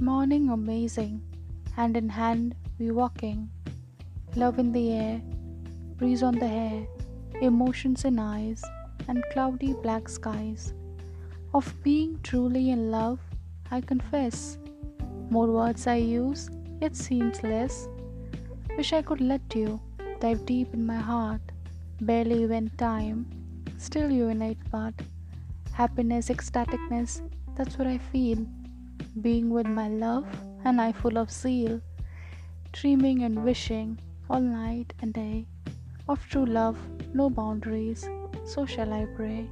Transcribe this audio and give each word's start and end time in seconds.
morning 0.00 0.48
amazing, 0.48 1.20
hand 1.74 1.98
in 1.98 2.08
hand 2.08 2.54
we 2.78 2.90
walking, 2.90 3.50
love 4.34 4.58
in 4.58 4.72
the 4.72 4.90
air, 4.90 5.20
breeze 5.96 6.22
on 6.22 6.38
the 6.38 6.48
hair, 6.48 6.86
emotions 7.42 8.06
in 8.06 8.18
eyes, 8.18 8.62
and 9.06 9.22
cloudy 9.32 9.74
black 9.82 10.08
skies. 10.08 10.72
Of 11.52 11.74
being 11.82 12.18
truly 12.22 12.70
in 12.70 12.90
love, 12.90 13.20
I 13.70 13.82
confess. 13.82 14.56
More 15.28 15.48
words 15.48 15.86
I 15.86 15.96
use, 15.96 16.48
it 16.80 16.96
seems 16.96 17.42
less. 17.42 17.86
Wish 18.78 18.94
I 18.94 19.02
could 19.02 19.20
let 19.20 19.54
you 19.54 19.78
dive 20.20 20.46
deep 20.46 20.72
in 20.72 20.86
my 20.86 20.96
heart, 20.96 21.42
barely 22.00 22.42
even 22.44 22.70
time, 22.78 23.26
still 23.76 24.10
you 24.10 24.28
innate 24.28 24.70
part. 24.70 24.94
Happiness, 25.72 26.30
ecstaticness, 26.30 27.20
that's 27.56 27.76
what 27.76 27.86
I 27.86 27.98
feel. 27.98 28.46
Being 29.20 29.48
with 29.48 29.66
my 29.66 29.88
love, 29.88 30.26
and 30.64 30.80
I 30.80 30.92
full 30.92 31.16
of 31.16 31.30
zeal, 31.30 31.80
dreaming 32.72 33.22
and 33.22 33.44
wishing 33.44 33.98
all 34.28 34.40
night 34.40 34.92
and 35.00 35.14
day 35.14 35.46
of 36.08 36.20
true 36.28 36.44
love, 36.44 36.76
no 37.14 37.30
boundaries. 37.30 38.06
So 38.44 38.66
shall 38.66 38.92
I 38.92 39.06
pray. 39.16 39.48